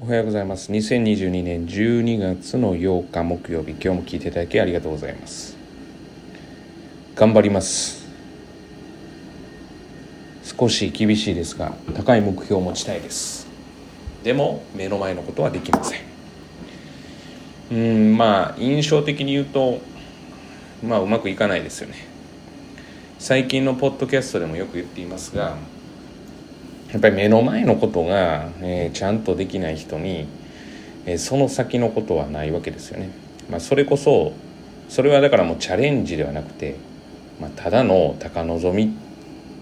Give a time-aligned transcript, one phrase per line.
[0.00, 0.70] おはようございます。
[0.70, 3.72] 2022年12月の8日木曜日。
[3.72, 5.56] 今日も聞いていただきありがとうございます。
[7.16, 8.06] 頑張ります。
[10.44, 13.48] 少し厳しいですが高い目標を持ちたいです。
[14.22, 16.00] でも目の前のことはできません。
[17.72, 17.74] う
[18.12, 19.80] んまあ印象的に言うと
[20.80, 21.96] まあうまくいかないですよね。
[23.18, 25.56] 最近のポッドキャストでもよく言っていますが
[26.92, 30.26] やっぱり目の前のことが、えー、ちゃんとできない人に、
[31.06, 33.10] えー、その先のことはないわけですよね。
[33.50, 34.32] まあ、それこそ
[34.88, 36.76] それはだからもうチャレンジではなくて、
[37.40, 38.94] まあ、ただの高望み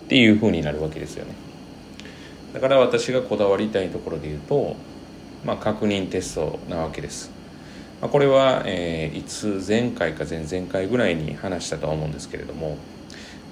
[0.05, 1.35] っていうふうになるわけですよね。
[2.55, 4.77] だから私がこだわりたいところで言うと、
[5.45, 7.31] まあ、確認テストなわけです。
[8.01, 12.77] まあ、これは、えー、いつ前回か前々回ぐらいに話したとは思うんですけれども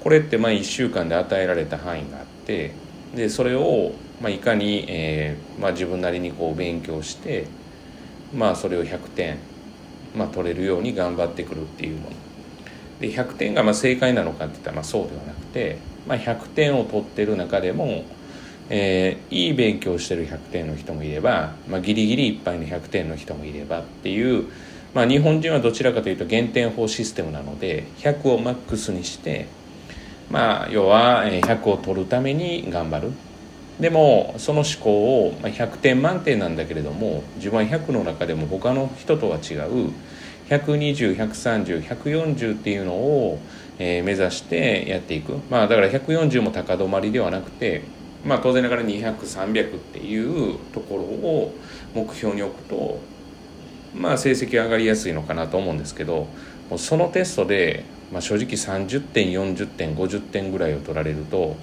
[0.03, 2.73] これってまあ1週間で与えられた範囲があって
[3.15, 7.47] でそれを、まあ、いかに、えーまあ、自分なりにこう勉強して、
[8.35, 9.39] まあ、それを100点、
[10.17, 12.17] まあ、取れるように頑張ってくるっていうもの。
[13.01, 18.05] で100点がまあ正解なのかっていったらまあそうではなくて、まあ、100点を取ってる中でも、
[18.71, 24.47] えー、いい勉強してる100点の人もいれば、まあ、ギリギリいっぱいの100点の人もいればっていう、
[24.95, 29.47] まあ、日本人はどちらかというと減点法システムなので100をマックスにして
[30.30, 33.12] まあ要は100を取るために頑張る。
[33.80, 39.91] でもその思考を100点満点なんだけれども自分は100の中でも他の人とは違う
[40.48, 43.41] 120130140っていうのを、
[43.78, 45.39] 目指してやっていく。
[45.50, 47.83] まあだから140も高止まりではなくて
[48.25, 51.55] まあ当然ながら200300っていうところを
[51.94, 53.00] 目標に置くと
[53.94, 56.27] まあ成績上がりやすいのかなと思うんですけど
[56.77, 61.56] そのテストでまあ、正直30点40点50点ぐらいを取られると、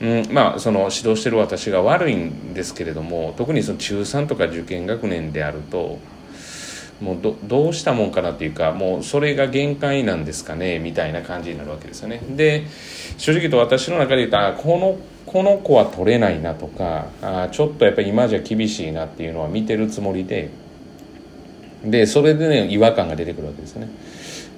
[0.00, 5.98] うん、まあその指導してる私が悪いんですけれども特にその中3とか受験学年であると
[7.00, 12.20] もうどうしたもんかなっていうかもうそれが限界なんですかねみたいな感じになるわけですよね。
[12.30, 12.66] で
[13.18, 20.50] 正直と私の中で言ったらこのこの子は取れないなとかあちょっとやっぱり今じゃ厳しいなっていうのは見てるつもりで
[21.84, 23.88] でそれでね違和感が出てくるわけですよね。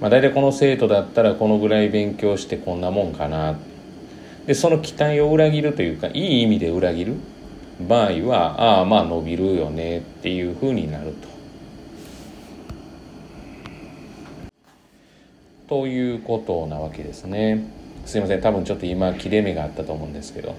[0.00, 3.58] まあ、大体この生徒だったらこのぐらい勉強してこんなもんかな。
[4.46, 7.14] でその期待を裏切るというかいい意味で裏切る。
[7.86, 11.14] 場合はああまあ伸びるよねっていうふうになる
[15.68, 15.80] と。
[15.82, 17.64] ということなわけですね。
[18.06, 18.40] すいません。
[18.40, 20.54] 多分ちょっと今切れ目があったと思うんですけど。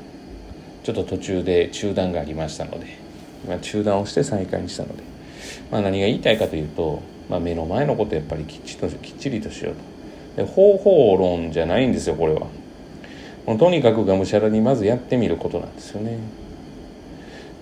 [0.83, 3.01] ちょっと途中で中断がありましたので。
[3.43, 5.03] 今中断をして再開にしたので、
[5.71, 7.01] まあ、何が言いたいかというと
[7.31, 9.75] まあ、目の前のことやっぱりきっちときっちりとしよう
[10.35, 10.43] と。
[10.43, 12.41] で方法論じゃないんですよこれは。
[13.47, 16.19] もうとにかくがむしゃらにまずやってみることなんですよね。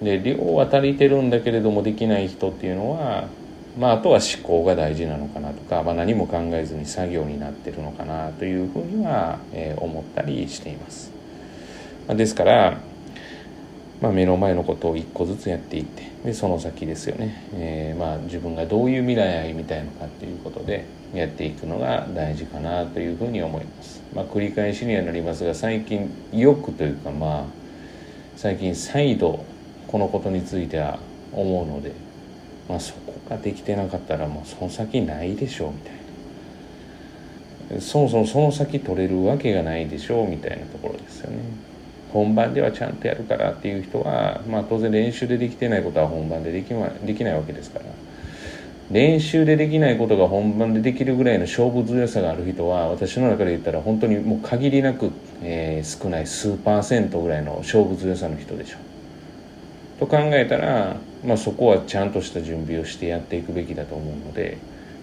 [0.02, 3.28] で量は足りてるんだけれどもできない人っていうのは
[3.78, 11.12] まあ、あとは思考が大事なのかなとか、まあ、何も考えずに作業になってるのかなというふうには、えー、思ったりしています。
[12.08, 12.78] ま、ですから
[14.02, 27.46] まあ、目の前のことを一個ずつやっていってでその先ですよね、えー、まあ自分がどういう未来歩みたいのかっていうことでやっていくのが大事かなというふうに思います、まあ、繰り返しにはなりますが最近よくというかまあ
[28.38, 29.44] 最近再度
[29.88, 31.00] このことについては
[31.34, 31.92] 思うので、
[32.70, 36.00] まあ、そこができてなかったらもうその先ないでしょうみたいな。
[37.82, 41.38] そもそもその先取れるわけがないでしょうみたいなところですよね。
[42.12, 47.86] 本番ではちゃんとやるからっていう人は、まあ、当然練習でできてないことは本番ででき,、ま、できないわけですから。
[48.92, 55.12] 練習でできないことが本番でできるぐらいの勝負強さがある人は私の中で言ったら本当にもう限りなく、
[55.44, 58.78] えー、少ない数パーセントぐらいの勝負強さの人でしょ
[60.00, 64.58] と考えたら、まあ、そこはちゃんとした準備をしてやっていくべきだと思うので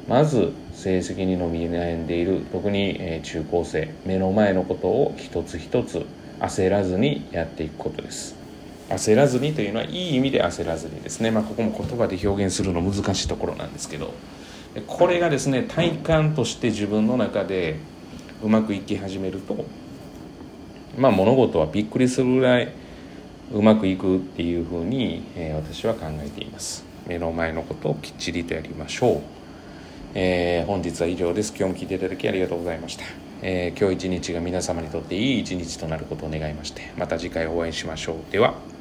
[0.08, 6.06] まず成績に伸び悩んでいる特に、中高生目の前のことを一つ一つ
[6.40, 8.36] 焦らずにやっていくことです。
[8.88, 14.14] 焦らずにというのはいい意味で焦らずにですね、まあ、ここも言葉で表現するの難しいところなんですけど。
[14.86, 17.76] これがですね体感として自分の中で
[18.42, 19.64] うまくいき始めると
[20.98, 22.72] まあ物事はびっくりするぐらい
[23.52, 26.84] うまくいくっていうふうに、えー、私は考えています。
[27.06, 29.20] 目の前のことをきっちりとやりましょう、
[30.18, 31.50] えー、本日は以上です。
[31.54, 33.04] 今日も聞いていただきありがとうございました。
[33.42, 38.32] えー、今日一日が皆様にとっていい一日となることを願いましてまた次回お会いしましょう。
[38.32, 38.75] では。